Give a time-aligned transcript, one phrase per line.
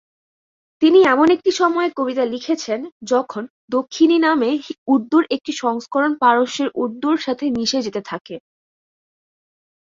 [0.81, 2.79] তিনি এমন একটি সময়ে কবিতা লিখেছেন
[3.05, 3.43] যখন
[3.71, 4.51] দক্ষিণী নামে
[4.87, 8.35] উর্দুর একটি সংস্করণ পারস্যের উর্দুর সাথে মিশে যেতে থাকে।